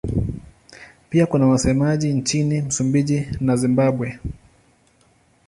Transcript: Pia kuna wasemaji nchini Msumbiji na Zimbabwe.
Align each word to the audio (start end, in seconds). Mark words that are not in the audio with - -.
Pia 1.09 1.25
kuna 1.25 1.47
wasemaji 1.47 2.13
nchini 2.13 2.61
Msumbiji 2.61 3.27
na 3.41 3.55
Zimbabwe. 3.55 4.19